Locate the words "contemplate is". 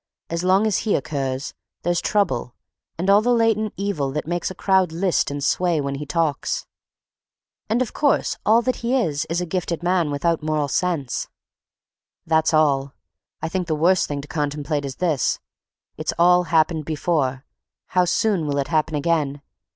14.27-14.95